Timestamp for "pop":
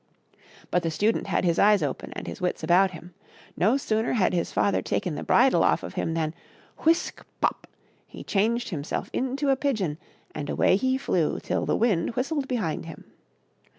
7.39-7.67